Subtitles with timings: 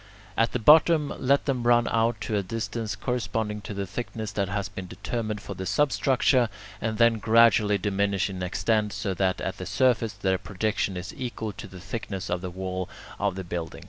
[0.35, 4.49] At the bottom let them run out to a distance corresponding to the thickness that
[4.49, 6.49] has been determined for the substructure,
[6.81, 11.51] and then gradually diminish in extent so that at the surface their projection is equal
[11.51, 13.79] to the thickness of the wall of the building.